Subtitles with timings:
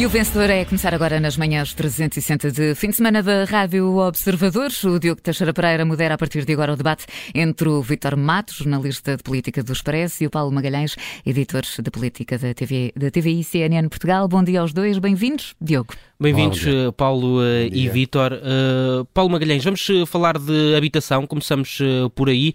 [0.00, 3.98] E o vencedor é começar agora nas manhãs 360 de fim de semana da Rádio
[3.98, 4.82] Observadores.
[4.82, 7.04] O Diogo Teixeira Pereira modera a partir de agora o debate
[7.34, 11.90] entre o Vítor Matos, jornalista de política do Expresso, e o Paulo Magalhães, editor de
[11.90, 14.26] política da, TV, da TVI CNN Portugal.
[14.26, 15.54] Bom dia aos dois, bem-vindos.
[15.60, 15.92] Diogo.
[16.18, 18.32] Bem-vindos, eh, Paulo uh, e Vítor.
[18.34, 22.52] Uh, Paulo Magalhães, vamos falar de habitação, começamos uh, por aí.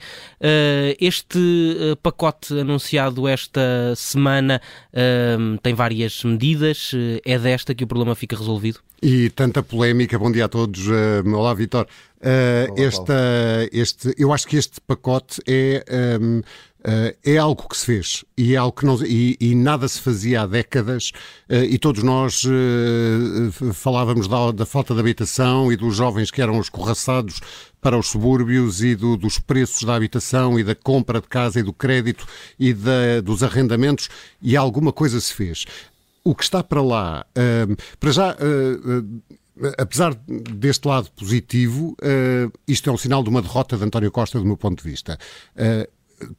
[1.00, 1.40] este
[2.04, 4.62] pacote anunciado esta semana
[5.64, 6.92] tem várias medidas,
[7.26, 8.80] é desta que o problema fica resolvido?
[9.02, 10.88] E tanta polémica, bom dia a todos.
[11.26, 11.88] olá, Vítor.
[12.76, 13.14] esta,
[13.72, 15.84] este, eu acho que este pacote é.
[16.22, 16.42] Um,
[16.86, 20.00] Uh, é algo que se fez e é algo que não e, e nada se
[20.00, 21.12] fazia há décadas
[21.50, 26.44] uh, e todos nós uh, falávamos da, da, falta de habitação e dos jovens que
[26.44, 27.42] eram escorraçados
[27.82, 31.64] para os subúrbios e do, dos preços da habitação e da compra de casa e
[31.64, 32.28] do crédito
[32.60, 34.08] e da, dos arrendamentos
[34.40, 35.66] e alguma coisa se fez.
[36.26, 37.26] O que está para lá,
[38.00, 38.36] para já
[39.78, 44.40] apesar deste lado positivo, uh, isto é um sinal de uma derrota de António Costa,
[44.40, 45.18] do meu ponto de vista.
[45.56, 45.90] Uh,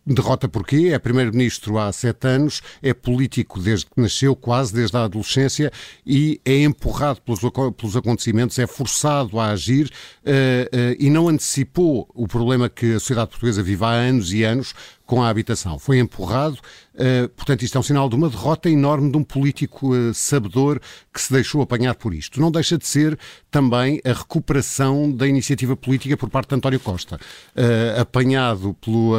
[0.06, 0.90] Derrota porquê?
[0.92, 5.70] É primeiro-ministro há sete anos, é político desde que nasceu, quase desde a adolescência,
[6.04, 7.40] e é empurrado pelos,
[7.76, 9.86] pelos acontecimentos, é forçado a agir
[10.22, 14.74] uh, e não antecipou o problema que a sociedade portuguesa vive há anos e anos
[15.04, 15.78] com a habitação.
[15.78, 16.58] Foi empurrado,
[16.96, 20.80] uh, portanto, isto é um sinal de uma derrota enorme de um político uh, sabedor
[21.12, 22.40] que se deixou apanhar por isto.
[22.40, 23.18] Não deixa de ser
[23.50, 29.12] também a recuperação da iniciativa política por parte de António Costa, uh, apanhado pelo,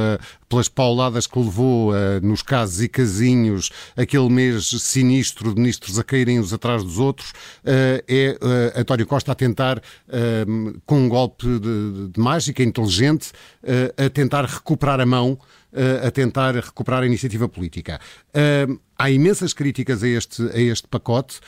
[0.49, 6.39] pelas pauladas que levou nos casos e casinhos, aquele mês sinistro de ministros a caírem
[6.39, 7.33] uns atrás dos outros,
[7.65, 8.37] é
[8.75, 9.81] António Costa a tentar,
[10.85, 13.31] com um golpe de, de mágica inteligente,
[13.97, 15.37] a tentar recuperar a mão
[16.05, 17.66] a tentar recuperar a iniciativa política.
[18.97, 21.39] Há imensas críticas a este, a este pacote.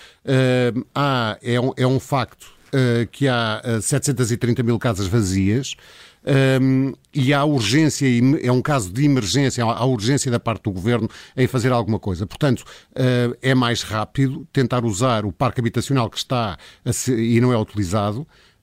[0.93, 5.75] há, é, um, é um facto ah, que há 730 ah, mil casas vazias.
[6.61, 8.05] Um, e há urgência,
[8.43, 12.27] é um caso de emergência, há urgência da parte do governo em fazer alguma coisa.
[12.27, 12.59] Portanto,
[12.91, 16.57] uh, é mais rápido tentar usar o parque habitacional que está
[16.91, 18.58] ser, e não é utilizado uh,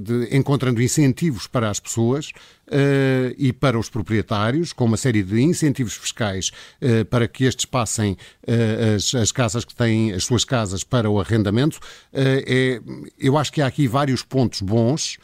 [0.00, 2.30] de, encontrando incentivos para as pessoas
[2.68, 6.50] uh, e para os proprietários, com uma série de incentivos fiscais
[6.80, 8.16] uh, para que estes passem
[8.94, 11.78] as, as, casas que têm as suas casas para o arrendamento.
[12.12, 12.80] É,
[13.18, 15.18] eu acho que há aqui vários pontos bons.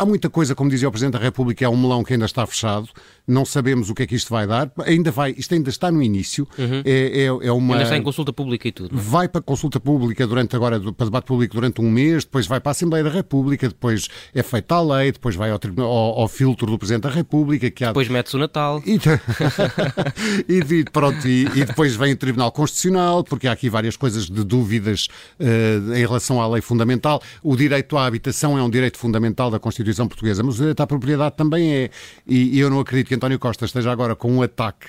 [0.00, 2.46] Há muita coisa, como dizia o Presidente da República, é um melão que ainda está
[2.46, 2.88] fechado
[3.30, 4.70] não sabemos o que é que isto vai dar.
[4.84, 6.46] Ainda vai, isto ainda está no início.
[6.58, 6.82] Uhum.
[6.84, 7.74] É, é, é, uma...
[7.74, 8.96] Ainda está em consulta pública e tudo.
[8.96, 9.00] É?
[9.00, 12.70] Vai para consulta pública durante agora, para debate público durante um mês, depois vai para
[12.70, 16.66] a Assembleia da República, depois é feita a lei, depois vai ao, ao, ao filtro
[16.66, 17.70] do Presidente da República.
[17.70, 17.88] Que há...
[17.88, 18.82] Depois mete-se o Natal.
[18.84, 18.98] E,
[20.52, 24.42] e, pronto, e, e, depois vem o Tribunal Constitucional, porque há aqui várias coisas de
[24.42, 27.22] dúvidas uh, em relação à lei fundamental.
[27.42, 30.86] O direito à habitação é um direito fundamental da Constituição Portuguesa, mas o direito à
[30.86, 31.90] propriedade também é.
[32.26, 34.86] E, e eu não acredito que António Costa esteja agora com um ataque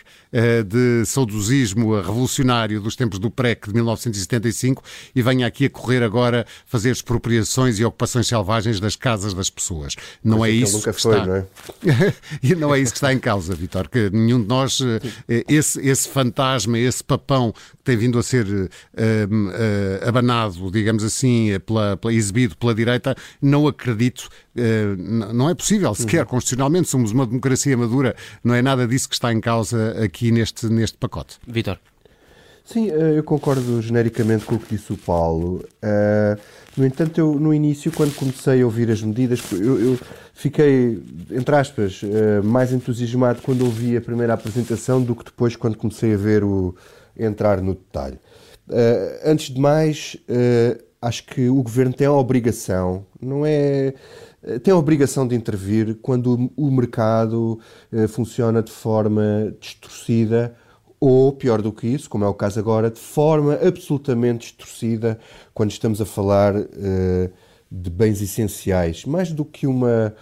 [0.66, 4.82] de saudosismo revolucionário dos tempos do PREC de 1975
[5.14, 9.96] e venha aqui a correr agora fazer expropriações e ocupações selvagens das casas das pessoas.
[10.24, 11.26] Não Mas é isso nunca que foi, está...
[11.26, 11.46] não é?
[12.42, 14.86] e não é isso que está em causa, Vitor, que nenhum de nós, uh,
[15.48, 21.98] esse, esse fantasma, esse papão que tem vindo a ser uh, abanado, digamos assim, pela,
[21.98, 24.30] pela, exibido pela direita, não acredito,
[25.34, 26.28] não é possível, sequer uhum.
[26.28, 30.68] constitucionalmente, somos uma democracia madura, não é nada disso que está em causa aqui neste,
[30.68, 31.38] neste pacote.
[31.48, 31.80] Vitor.
[32.64, 35.66] Sim, eh, eu concordo genericamente com o que disse o Paulo.
[35.84, 36.40] Uh,
[36.78, 40.00] no entanto, eu no início, quando comecei a ouvir as medidas, eu, eu
[40.34, 45.76] fiquei, entre aspas, uh, mais entusiasmado quando ouvi a primeira apresentação do que depois quando
[45.76, 46.76] comecei a ver o
[47.18, 48.20] entrar no detalhe.
[48.70, 50.16] Uh, antes de mais,
[51.02, 53.94] acho que o governo tem a obrigação, não é eh,
[54.64, 57.60] tem a obrigação de intervir quando o mercado
[57.92, 60.56] eh, funciona de forma distorcida
[61.00, 65.20] ou, pior do que isso, como é o caso agora, de forma absolutamente distorcida
[65.54, 67.32] quando estamos a falar uh,
[67.72, 69.04] de bens essenciais.
[69.06, 70.14] Mais do que uma,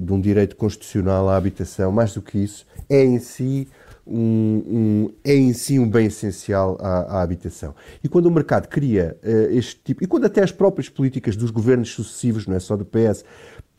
[0.00, 3.66] de um direito constitucional à habitação, mais do que isso, é em si
[4.06, 7.74] um, um, é em si um bem essencial à, à habitação.
[8.02, 11.50] E quando o mercado cria uh, este tipo, e quando até as próprias políticas dos
[11.50, 13.24] governos sucessivos, não é só do PS,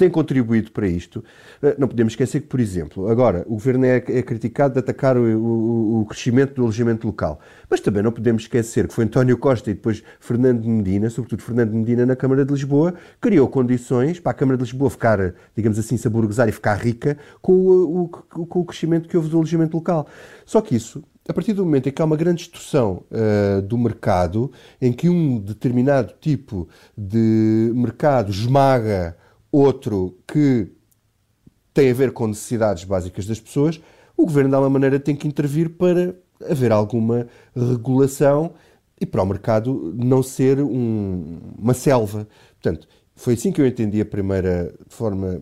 [0.01, 1.23] tem contribuído para isto.
[1.61, 5.15] Eh, não podemos esquecer que, por exemplo, agora o governo é, é criticado de atacar
[5.15, 7.39] o, o, o, crescimento do alojamento local,
[7.69, 11.71] mas também não podemos esquecer que foi António Costa e depois Fernando Medina, sobretudo Fernando
[11.73, 15.95] Medina na Câmara de Lisboa, criou condições para a Câmara de Lisboa ficar, digamos assim,
[15.97, 20.07] se aburguesar e ficar rica com o, com o crescimento que houve do alojamento local.
[20.47, 23.77] Só que isso a partir do momento em que há uma grande distorção uh, do
[23.77, 24.51] mercado,
[24.81, 29.15] em que um determinado tipo de mercado esmaga
[29.51, 30.71] outro que
[31.73, 33.81] tem a ver com necessidades básicas das pessoas,
[34.15, 36.15] o governo, de alguma maneira, tem que intervir para
[36.49, 38.53] haver alguma regulação
[38.99, 42.27] e para o mercado não ser um, uma selva.
[42.61, 42.87] Portanto,
[43.21, 45.41] foi assim que eu entendi a primeira forma,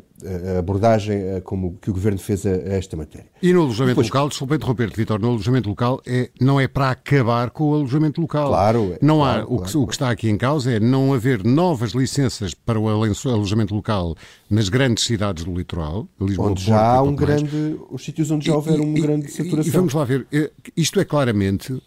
[0.55, 3.27] a abordagem como que o Governo fez a, a esta matéria.
[3.41, 6.89] E no alojamento Depois, local, desculpa interromper-te, Vitor, no alojamento local é, não é para
[6.91, 8.49] acabar com o alojamento local.
[8.49, 8.97] Claro.
[9.01, 9.81] Não claro, há, claro, o, que, claro.
[9.81, 14.13] o que está aqui em causa é não haver novas licenças para o alojamento local
[14.49, 18.55] nas grandes cidades do litoral, Lisboa, onde já há um grande, os sítios onde já
[18.55, 19.65] houver e, um e, grande saturação.
[19.65, 21.81] E vamos lá ver, eh, isto é claramente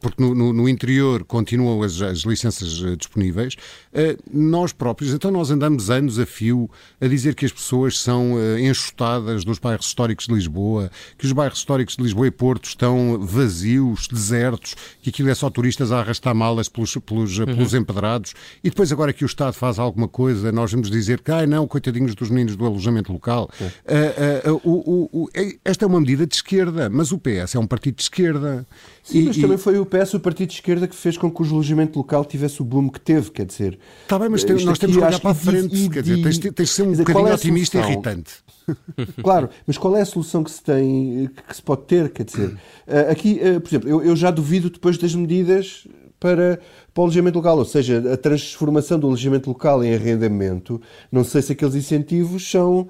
[0.00, 3.56] porque no, no, no, interior continuam as, as licenças eh, disponíveis,
[3.92, 6.68] eh, nós próprios, então nós andamos anos a fio
[7.00, 11.58] a dizer que as pessoas são enxutadas dos bairros históricos de Lisboa, que os bairros
[11.58, 16.34] históricos de Lisboa e Porto estão vazios, desertos, que aquilo é só turistas a arrastar
[16.34, 17.46] malas pelos, pelos, uhum.
[17.46, 18.34] pelos empedrados,
[18.64, 21.66] e depois agora que o Estado faz alguma coisa, nós vamos dizer que, ai não,
[21.66, 23.50] coitadinhos dos meninos do alojamento local.
[23.60, 25.30] Uh, uh, uh, o,
[25.64, 28.66] esta é uma medida de esquerda, mas o PS é um partido de esquerda.
[29.02, 31.42] Sim, e, mas também foi o PS, o partido de esquerda, que fez com que
[31.42, 33.78] o alojamento local tivesse o boom que teve, quer dizer...
[34.04, 36.54] Está bem, mas nós temos que olhar para a frente, e, quer dizer, tens, tens
[36.54, 38.32] de ser um dizer, bocadinho é otimista e irritante.
[39.20, 42.56] Claro, mas qual é a solução que se tem, que se pode ter, quer dizer...
[42.86, 45.84] Eh, aqui, eh, por exemplo, eu, eu já duvido depois das medidas
[46.20, 46.60] para,
[46.94, 51.42] para o alojamento local, ou seja, a transformação do alojamento local em arrendamento, não sei
[51.42, 52.88] se aqueles incentivos são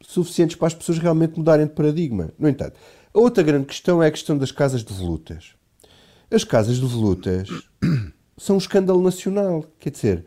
[0.00, 2.30] suficientes para as pessoas realmente mudarem de paradigma.
[2.38, 2.78] No entanto,
[3.14, 5.54] a outra grande questão é a questão das casas de volutas.
[6.30, 7.48] As casas de volutas
[8.36, 9.64] são um escândalo nacional.
[9.78, 10.24] Quer dizer,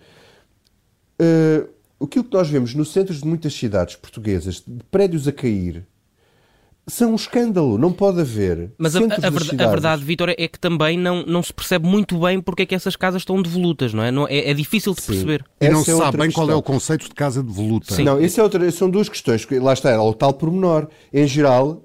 [1.22, 5.86] uh, aquilo que nós vemos nos centros de muitas cidades portuguesas, de prédios a cair,
[6.88, 8.72] são um escândalo, não pode haver.
[8.78, 12.42] Mas a, a, a, verdade, Vitor, é que também não, não se percebe muito bem
[12.42, 14.12] porque é que essas casas estão devolutas, não é?
[14.12, 15.07] Não, é, é difícil de Sim.
[15.07, 15.45] perceber.
[15.62, 16.45] E não se é sabe bem questão.
[16.45, 17.94] qual é o conceito de casa devoluta.
[17.94, 18.04] Sim.
[18.04, 19.48] Não, isso é outra, são duas questões.
[19.50, 20.88] Lá está, é o tal pormenor.
[21.13, 21.83] Em geral,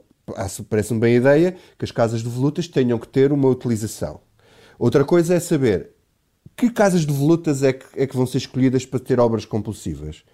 [0.69, 4.21] parece-me bem a ideia que as casas de volutas tenham que ter uma utilização.
[4.79, 5.91] Outra coisa é saber
[6.57, 10.25] que casas de volutas é que, é que vão ser escolhidas para ter obras compulsivas.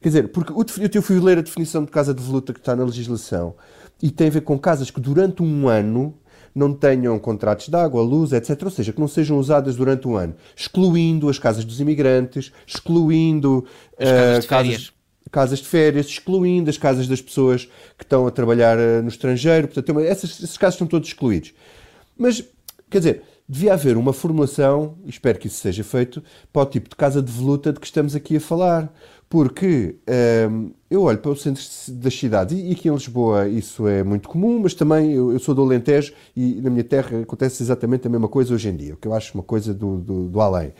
[0.00, 0.52] Quer dizer, porque
[0.96, 3.54] eu fui ler a definição de casa de voluta que está na legislação
[4.02, 6.14] e tem a ver com casas que durante um ano
[6.54, 8.62] não tenham contratos de água, luz, etc.
[8.62, 13.66] Ou seja, que não sejam usadas durante um ano, excluindo as casas dos imigrantes, excluindo
[13.98, 14.92] as casas, uh, de casas,
[15.30, 19.68] casas de férias, excluindo as casas das pessoas que estão a trabalhar uh, no estrangeiro.
[19.68, 21.52] Portanto, essas, esses casos estão todos excluídos.
[22.16, 22.42] Mas,
[22.90, 26.96] quer dizer, devia haver uma formulação, espero que isso seja feito, para o tipo de
[26.96, 28.92] casa de voluta de que estamos aqui a falar.
[29.28, 29.96] Porque
[30.50, 34.28] um, eu olho para o centro das cidades, e aqui em Lisboa isso é muito
[34.28, 38.10] comum, mas também eu, eu, sou do Alentejo e na minha terra acontece exatamente a
[38.10, 40.72] mesma coisa hoje em dia, o que eu acho uma coisa do, do, do além.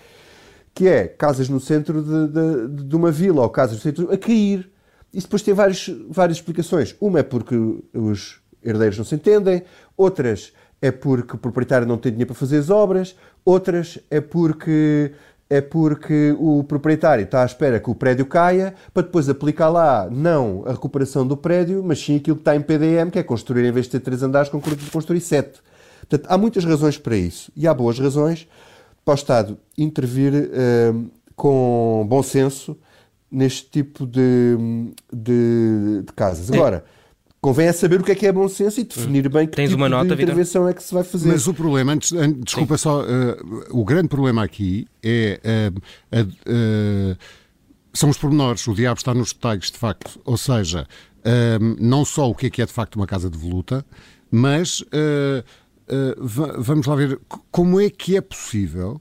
[0.76, 4.18] Que é casas no centro de, de, de, uma vila ou casas no centro a
[4.18, 4.70] cair.
[5.12, 6.94] Isso depois tem várias, várias explicações.
[7.00, 7.56] Uma é porque
[7.94, 9.62] os herdeiros não se entendem,
[9.96, 10.52] outras
[10.82, 15.12] é porque o proprietário não tem dinheiro para fazer as obras, outras é porque
[15.48, 20.08] é porque o proprietário está à espera que o prédio caia para depois aplicar lá
[20.10, 23.64] não a recuperação do prédio, mas sim aquilo que está em PDM, que é construir,
[23.64, 24.50] em vez de ter três andares,
[24.92, 25.60] construir sete.
[26.00, 28.48] Portanto, há muitas razões para isso e há boas razões
[29.06, 32.76] para o Estado intervir uh, com bom senso
[33.30, 34.56] neste tipo de,
[35.12, 36.50] de, de casas.
[36.50, 36.56] É.
[36.56, 36.84] Agora.
[36.92, 36.96] É
[37.38, 39.68] Convém é saber o que é que é bom senso e definir bem que Tens
[39.68, 40.70] tipo uma nota, de intervenção Victor?
[40.70, 41.28] é que se vai fazer.
[41.28, 42.10] Mas o problema, antes,
[42.42, 42.82] desculpa Sim.
[42.82, 45.70] só, uh, o grande problema aqui é
[46.12, 47.16] uh, uh,
[47.92, 48.66] são os pormenores.
[48.66, 50.20] O diabo está nos detalhes, de facto.
[50.24, 50.88] Ou seja,
[51.78, 53.86] não só o que é que é de facto uma casa de voluta,
[54.28, 54.84] mas
[56.18, 59.00] vamos lá ver como é que é possível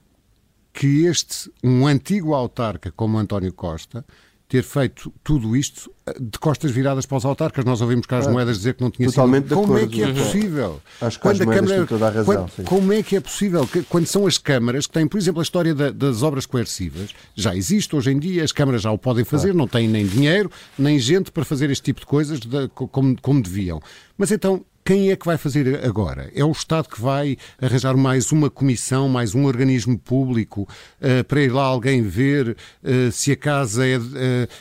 [0.73, 4.05] que este, um antigo autarca como António Costa,
[4.47, 7.65] ter feito tudo isto eh, de costas viradas para os autarcas.
[7.65, 9.55] Nós ouvimos cá as moedas dizer que não tinha Totalmente sido.
[9.55, 10.81] Como é que é possível?
[11.01, 13.65] Acho que quando a Câmara, toda a razão, quando, como é que é possível?
[13.65, 17.09] Que, quando são as câmaras que têm, por exemplo, a história da, das obras coercivas,
[17.33, 20.51] já existe hoje em dia, as câmaras já o podem fazer, não têm nem dinheiro,
[20.77, 23.81] nem gente para fazer este tipo de coisas de, como, como deviam.
[24.17, 26.29] Mas então, quem é que vai fazer agora?
[26.35, 30.61] É o Estado que vai arranjar mais uma comissão, mais um organismo público
[31.01, 34.01] uh, para ir lá alguém ver uh, se a casa é, uh,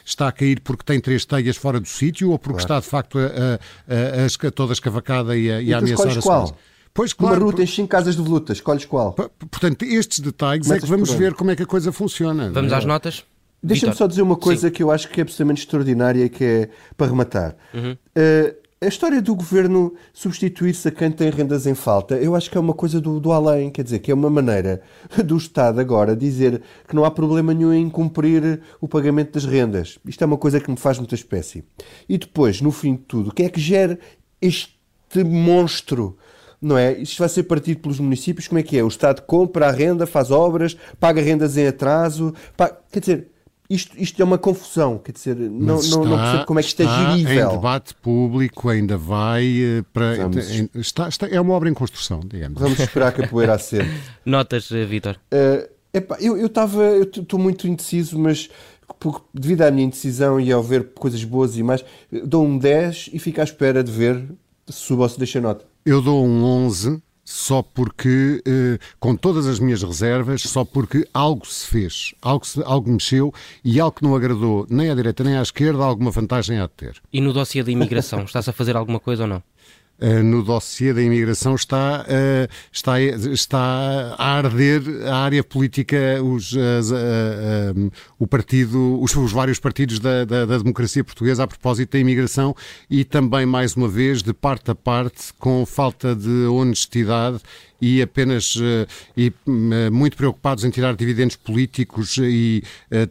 [0.02, 2.78] está a cair porque tem três telhas fora do sítio ou porque claro.
[2.78, 6.56] está de facto a, a, a, toda escavacada e a, e a ameaçar as qual?
[6.94, 7.36] Pois, claro.
[7.36, 9.12] Uma ruta tem cinco casas de voluta, escolhes qual?
[9.12, 12.50] Portanto, estes detalhes é que vamos ver como é que a coisa funciona.
[12.50, 13.24] Vamos às notas?
[13.62, 14.74] Deixa-me só dizer uma coisa Sim.
[14.74, 17.56] que eu acho que é absolutamente extraordinária, que é para rematar.
[17.72, 17.92] Uhum.
[17.92, 22.58] Uh, a história do governo substituir-se a quem tem rendas em falta, eu acho que
[22.58, 24.82] é uma coisa do, do além, quer dizer, que é uma maneira
[25.24, 29.98] do Estado agora dizer que não há problema nenhum em cumprir o pagamento das rendas.
[30.06, 31.64] Isto é uma coisa que me faz muita espécie.
[32.08, 33.98] E depois, no fim de tudo, o que é que gera
[34.40, 34.74] este
[35.24, 36.18] monstro?
[36.60, 36.92] Não é?
[36.98, 38.84] Isto vai ser partido pelos municípios, como é que é?
[38.84, 42.78] O Estado compra a renda, faz obras, paga rendas em atraso, paga...
[42.90, 43.33] quer dizer,
[43.74, 46.68] isto, isto é uma confusão, quer dizer, não, está, não, não percebo como é que
[46.68, 47.50] isto é gerível.
[47.50, 50.14] em debate público, ainda vai eh, para...
[50.74, 52.60] Está, está, é uma obra em construção, digamos.
[52.60, 53.90] Vamos esperar que a poeira acende.
[54.24, 55.18] Notas, eh, Vítor?
[55.32, 55.68] Uh,
[56.20, 58.48] eu estava, eu estou muito indeciso, mas
[59.32, 63.18] devido à minha indecisão e ao ver coisas boas e mais, dou um 10 e
[63.18, 64.24] fico à espera de ver
[64.66, 65.64] se subo ou se deixa nota.
[65.84, 71.46] Eu dou um 11 só porque, eh, com todas as minhas reservas, só porque algo
[71.46, 73.32] se fez, algo, se, algo mexeu
[73.64, 76.72] e algo que não agradou nem à direita nem à esquerda, alguma vantagem há de
[76.72, 77.02] ter.
[77.12, 79.42] E no dossiê da imigração, estás a fazer alguma coisa ou não?
[79.96, 86.52] Uh, no dossiê da imigração está, uh, está, está a arder a área política, os,
[86.52, 92.00] uh, o partido, os, os vários partidos da, da, da, democracia portuguesa a propósito da
[92.00, 92.56] imigração
[92.90, 97.38] e também, mais uma vez, de parte a parte, com falta de honestidade
[97.80, 98.56] e apenas
[99.16, 99.32] e,
[99.92, 102.62] muito preocupados em tirar dividendos políticos e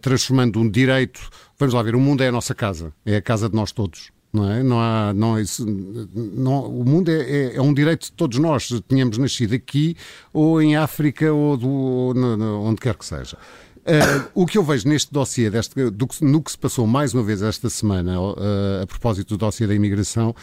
[0.01, 1.29] transformando um direito.
[1.57, 4.12] Vamos lá ver, o mundo é a nossa casa, é a casa de nós todos
[4.33, 4.63] não é?
[4.63, 8.67] Não há, não, isso, não, o mundo é, é, é, um direito de todos nós,
[8.89, 9.95] tínhamos nascido aqui
[10.33, 13.37] ou em África ou, do, ou no, no, onde quer que seja.
[13.83, 17.21] Uh, o que eu vejo neste dossiê, deste, do, no que se passou mais uma
[17.21, 18.35] vez esta semana, uh,
[18.81, 20.35] a propósito do dossiê da imigração, uh,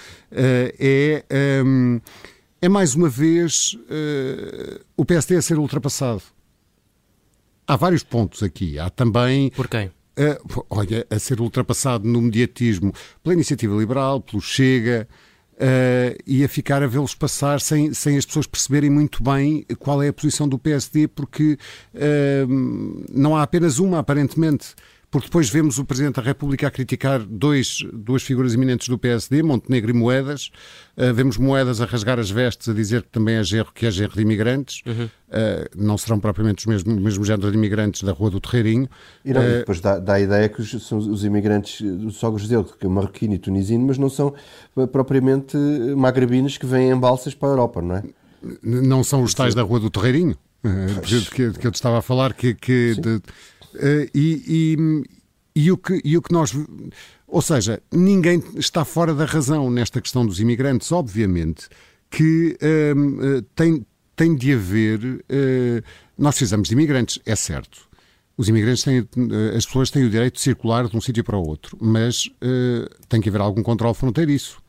[0.78, 1.24] é,
[1.64, 2.00] um,
[2.60, 3.76] é mais uma vez
[4.96, 6.22] o PSD a ser ultrapassado.
[7.66, 8.78] Há vários pontos aqui.
[8.78, 9.48] Há também.
[9.50, 9.90] Por quem?
[10.18, 15.08] Uh, olha, a ser ultrapassado no mediatismo pela iniciativa liberal, pelo Chega,
[15.54, 20.02] uh, e a ficar a vê-los passar sem, sem as pessoas perceberem muito bem qual
[20.02, 21.58] é a posição do PSD, porque
[21.94, 24.74] uh, não há apenas uma, aparentemente
[25.10, 29.42] porque depois vemos o Presidente da República a criticar dois, duas figuras eminentes do PSD,
[29.42, 30.52] Montenegro e Moedas.
[30.96, 33.90] Uh, vemos Moedas a rasgar as vestes, a dizer que também é gerro, que é
[33.90, 34.82] gerro de imigrantes.
[34.86, 35.06] Uhum.
[35.06, 35.10] Uh,
[35.76, 38.88] não serão propriamente os mesmos, o mesmo género de imigrantes da Rua do Terreirinho.
[39.24, 42.46] E, não, uh, depois dá, dá, a ideia que os, são os imigrantes, os sogros
[42.46, 44.32] dele, que é marroquino e tunisino, mas não são
[44.92, 45.56] propriamente
[45.96, 48.04] magrebinos que vêm em balsas para a Europa, não é?
[48.62, 50.36] Não são os tais da Rua do Terreirinho?
[51.34, 53.22] que, que, eu te estava a falar, que, que de,
[54.14, 55.04] e, e,
[55.54, 56.52] e, o que, e o que nós.
[57.26, 61.68] Ou seja, ninguém está fora da razão nesta questão dos imigrantes, obviamente,
[62.10, 63.86] que uh, tem,
[64.16, 64.98] tem de haver.
[65.04, 65.82] Uh,
[66.18, 67.88] nós precisamos de imigrantes, é certo.
[68.36, 69.06] Os imigrantes têm,
[69.56, 72.30] as pessoas têm o direito de circular de um sítio para o outro, mas
[73.06, 74.62] tem que haver algum controle fronteiriço.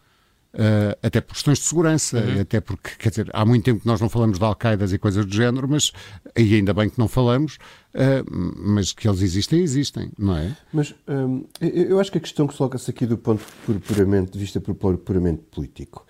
[0.53, 2.41] Uh, até por questões de segurança, uhum.
[2.41, 5.25] até porque, quer dizer, há muito tempo que nós não falamos de Al-Qaeda e coisas
[5.25, 5.93] do género, mas,
[6.38, 7.58] e ainda bem que não falamos,
[7.96, 10.58] uh, mas que eles existem, existem, não é?
[10.74, 13.41] Mas um, eu acho que a questão que se coloca-se aqui do ponto
[13.88, 16.05] puramente, de vista puramente político,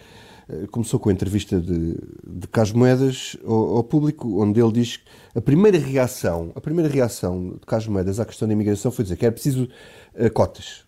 [0.50, 4.98] uh, começou com a entrevista de, de Carlos Moedas ao, ao, público, onde ele diz
[4.98, 5.04] que
[5.36, 9.18] a primeira reação, a primeira reação de Carlos Moedas à questão da imigração foi dizer
[9.18, 9.70] que era preciso
[10.34, 10.84] cotas.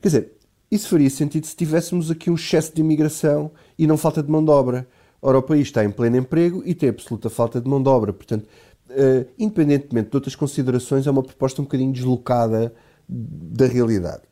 [0.00, 0.35] Quer dizer,
[0.70, 4.44] isso faria sentido se tivéssemos aqui um excesso de imigração e não falta de mão
[4.44, 4.86] de obra.
[5.22, 8.12] Ora, o país está em pleno emprego e tem absoluta falta de mão de obra.
[8.12, 8.46] Portanto,
[8.90, 12.74] uh, independentemente de outras considerações, é uma proposta um bocadinho deslocada
[13.08, 14.22] da realidade.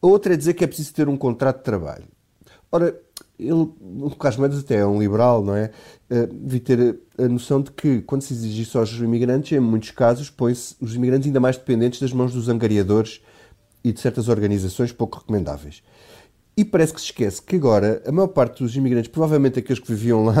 [0.00, 2.04] A outra é dizer que é preciso ter um contrato de trabalho.
[2.70, 2.98] Ora,
[3.38, 5.70] ele, o Carlos Mendes até é um liberal, não é?
[6.10, 9.90] Uh, devia ter a noção de que, quando se exige isso aos imigrantes, em muitos
[9.90, 13.20] casos, põe-se os imigrantes ainda mais dependentes das mãos dos angariadores
[13.84, 15.82] e de certas organizações pouco recomendáveis.
[16.56, 19.88] E parece que se esquece que agora a maior parte dos imigrantes, provavelmente aqueles que
[19.88, 20.34] viviam lá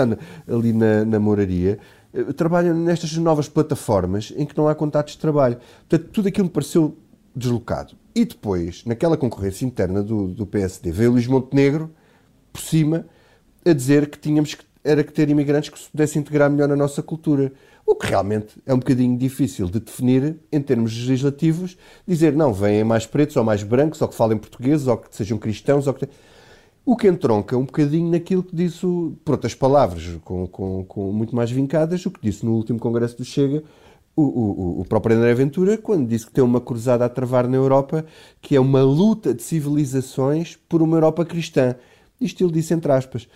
[0.46, 1.78] ali na, na moraria,
[2.12, 5.58] eh, trabalham nestas novas plataformas em que não há contatos de trabalho.
[5.88, 6.98] Portanto, tudo aquilo me pareceu
[7.34, 7.94] deslocado.
[8.14, 11.90] E depois, naquela concorrência interna do, do PSD, veio Luís Montenegro,
[12.52, 13.06] por cima,
[13.64, 16.76] a dizer que tínhamos que, era que ter imigrantes que se pudessem integrar melhor na
[16.76, 17.52] nossa cultura.
[17.92, 21.76] O que realmente é um bocadinho difícil de definir em termos legislativos,
[22.08, 25.36] dizer não, vêm mais pretos ou mais brancos, ou que falem português, ou que sejam
[25.36, 26.08] cristãos, ou que...
[26.86, 28.80] O que entronca um bocadinho naquilo que disse,
[29.22, 33.18] por outras palavras, com, com, com muito mais vincadas, o que disse no último Congresso
[33.18, 33.62] do Chega
[34.16, 37.58] o, o, o, próprio André Ventura, quando disse que tem uma cruzada a travar na
[37.58, 38.06] Europa,
[38.40, 41.76] que é uma luta de civilizações por uma Europa cristã.
[42.18, 43.28] Isto ele disse entre aspas.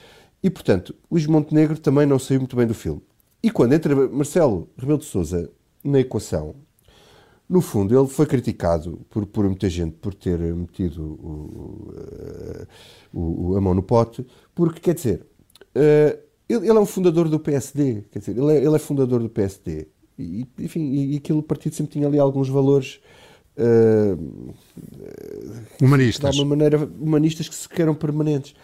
[0.42, 3.02] E, portanto, Luís Montenegro também não saiu muito bem do filme.
[3.46, 5.48] E quando entra Marcelo Rebelo de Sousa
[5.84, 6.56] na equação,
[7.48, 11.86] no fundo, ele foi criticado por, por muita gente por ter metido o,
[13.14, 15.24] o, a mão no pote, porque, quer dizer,
[15.76, 19.22] uh, ele, ele, é um fundador do PSD, quer dizer, ele é, ele é fundador
[19.22, 19.86] do PSD.
[20.18, 22.98] E, enfim, e aquele partido sempre tinha ali alguns valores
[23.58, 24.54] uh,
[25.80, 26.34] humanistas.
[26.34, 28.56] De alguma maneira, humanistas que se queiram permanentes.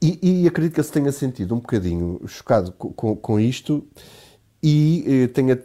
[0.00, 3.86] E, e, acredito que ele se tenha sentido um bocadinho chocado com, com, isto
[4.62, 5.60] e eh, tenha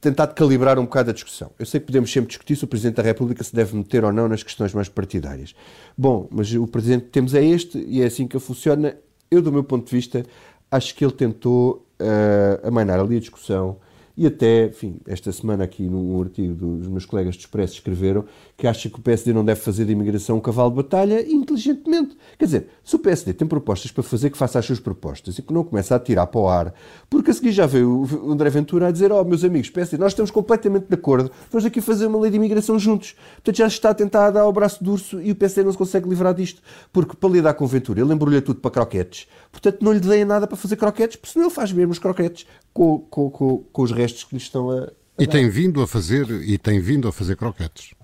[0.00, 1.50] tentado calibrar um bocado a discussão.
[1.58, 4.12] Eu sei que podemos sempre discutir se o Presidente da República se deve meter ou
[4.12, 5.54] não nas questões mais partidárias.
[5.96, 8.96] Bom, mas o Presidente que temos é este e é assim que funciona.
[9.30, 10.24] Eu, do meu ponto de vista,
[10.70, 13.78] acho que ele tentou uh, amainar ali a discussão
[14.16, 18.24] e até, enfim, esta semana aqui num artigo dos meus colegas do Expresso escreveram
[18.56, 22.16] que acha que o PSD não deve fazer de imigração um cavalo de batalha inteligentemente.
[22.38, 25.42] Quer dizer, se o PSD tem propostas para fazer, que faça as suas propostas e
[25.42, 26.74] que não comece a tirar para o ar,
[27.10, 29.98] porque a seguir já veio o André Ventura a dizer, ó, oh, meus amigos, PSD,
[29.98, 33.14] nós estamos completamente de acordo, vamos aqui fazer uma lei de imigração juntos.
[33.34, 35.78] Portanto, já está a tentar dar o braço de urso e o PSD não se
[35.78, 39.92] consegue livrar disto, porque para lidar com Ventura, ele embrulha tudo para croquetes, portanto não
[39.92, 43.30] lhe deem nada para fazer croquetes, porque senão ele faz mesmo os croquetes com, com,
[43.30, 44.84] com, com os restos que lhe estão a,
[45.18, 47.94] a e tem vindo a fazer e tem vindo a fazer croquetes.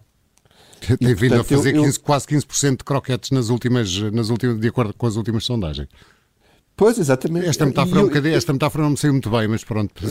[0.87, 4.29] Tem e, vindo portanto, a fazer eu, 15, quase 15% de croquetes nas últimas, nas
[4.29, 5.89] últimas, de acordo com as últimas sondagens.
[6.77, 7.47] Pois, exatamente.
[7.47, 9.93] Esta metáfora, eu, um bocadinho, esta metáfora não me saiu muito bem, mas pronto.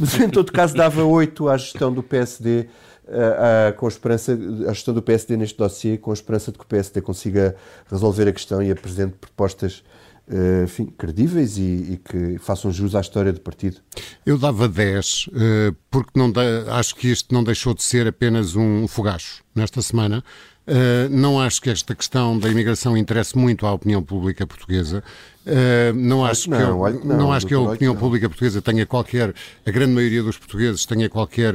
[0.00, 2.68] mas em todo caso dava 8 à gestão do PSD,
[3.06, 4.38] uh, uh, com a esperança,
[4.68, 7.56] a gestão do PSD neste dossiê, com a esperança de que o PSD consiga
[7.90, 9.82] resolver a questão e apresente propostas
[10.28, 13.78] uh, enfim, credíveis e, e, que façam jus à história do partido.
[14.24, 16.32] Eu dava 10, uh, eh, porque não
[16.70, 20.24] acho que isto não deixou de ser apenas um fogacho nesta semana.
[20.66, 25.04] Uh, não acho que esta questão da imigração interesse muito à opinião pública portuguesa.
[25.94, 29.34] Não acho, não, que, eu, não, não, acho que a opinião pública portuguesa tenha qualquer,
[29.66, 31.54] a grande maioria dos portugueses tenha qualquer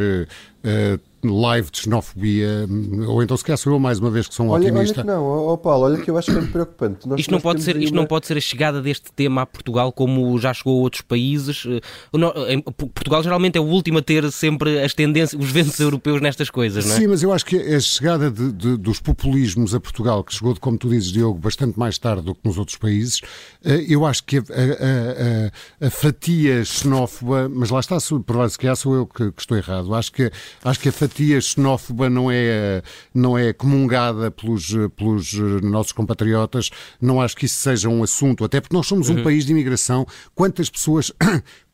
[1.24, 2.68] live de xenofobia,
[3.08, 5.02] ou então se calhar sou eu mais uma vez que sou um olha, otimista.
[5.02, 7.08] Olha que não, oh, Paulo, olha que eu acho que é preocupante.
[7.08, 8.02] Nós, isto, não pode ser, isto uma...
[8.02, 11.66] não pode ser a chegada deste tema a Portugal como já chegou a outros países.
[11.68, 12.62] Eh,
[12.94, 16.86] Portugal geralmente é o último a ter sempre as tendências, os ventos europeus nestas coisas,
[16.86, 16.98] não é?
[17.00, 20.55] Sim, mas eu acho que a chegada de, de, dos populismos a Portugal, que chegou,
[20.60, 23.22] como tu dizes, Diogo, bastante mais tarde do que nos outros países,
[23.64, 28.14] eh, eu acho que a, a, a, a fatia xenófoba, mas lá está, se
[28.58, 30.32] calhar sou eu que, que estou errado, acho que,
[30.64, 31.08] acho que a fatia
[31.41, 32.81] xenófoba não é,
[33.13, 36.69] não é comungada pelos, pelos nossos compatriotas.
[37.01, 39.24] Não acho que isso seja um assunto, até porque nós somos um uhum.
[39.24, 40.05] país de imigração.
[40.35, 41.11] Quantas pessoas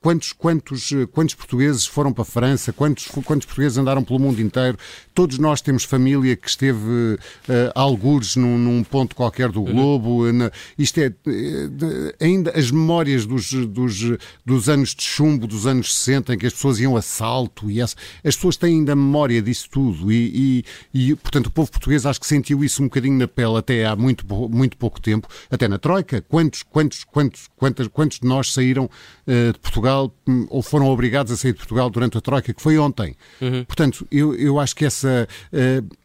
[0.06, 4.78] quantos, quantos, quantos portugueses foram para a França, quantos, quantos portugueses andaram pelo mundo inteiro.
[5.16, 9.72] Todos nós temos família que esteve uh, algures num, num, ponto qualquer do uhum.
[9.74, 10.26] globo.
[10.28, 10.48] Uhum.
[10.78, 16.36] isto é, de, ainda as memórias dos, dos, dos anos de chumbo, dos anos 60,
[16.36, 19.68] em que as pessoas iam a salto, e essa, as pessoas têm ainda memória disso
[19.72, 20.12] tudo.
[20.12, 20.64] E,
[20.94, 23.88] e, e, portanto, o povo português acho que sentiu isso um bocadinho na pele até
[23.88, 26.22] há muito, muito pouco tempo, até na Troika.
[26.22, 29.95] Quantos, quantos, quantos, quantos, quantos de nós saíram uh, de Portugal?
[29.96, 33.16] Portugal hum, ou foram obrigados a sair de Portugal durante a Troika, que foi ontem.
[33.42, 33.64] Uhum.
[33.66, 35.28] Portanto, eu, eu acho que essa.
[35.52, 36.05] Uh,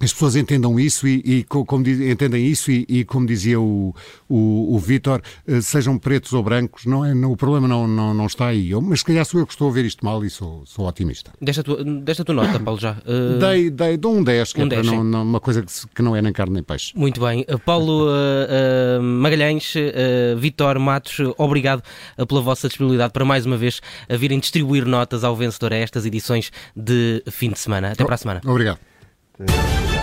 [0.00, 3.94] as pessoas entendam isso e, e como diz, entendem isso e, e, como dizia o,
[4.28, 8.12] o, o Vítor, uh, sejam pretos ou brancos, não é, não, o problema não, não,
[8.12, 8.70] não está aí.
[8.70, 10.86] Eu, mas se calhar sou eu que estou a ver isto mal e sou, sou
[10.86, 11.32] otimista.
[11.40, 12.92] Desta tua, desta tua nota, Paulo, já?
[12.92, 13.38] Uh...
[13.38, 16.02] Dei, dei, dou um 10, que um é 10, não, não, uma coisa que, que,
[16.02, 16.92] não é nem carne nem peixe.
[16.94, 17.44] Muito bem.
[17.48, 18.06] Uh, Paulo
[19.02, 19.74] Magalhães,
[20.38, 21.82] Vítor Matos, obrigado
[22.28, 23.80] pela vossa disponibilidade para mais uma vez
[24.10, 27.92] virem distribuir notas ao vencedor a estas edições de fim de semana.
[27.92, 28.40] Até para a semana.
[28.44, 28.78] Obrigado.
[29.38, 29.95] 对。